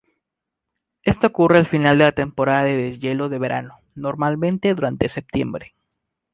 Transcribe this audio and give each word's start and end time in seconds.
Esta 1.03 1.27
ocurre 1.27 1.59
al 1.59 1.67
final 1.67 1.99
de 1.99 2.05
la 2.05 2.11
temporada 2.11 2.63
de 2.63 2.75
deshielo 2.75 3.29
de 3.29 3.37
verano, 3.37 3.77
normalmente 3.93 4.73
durante 4.73 5.07
septiembre. 5.09 5.75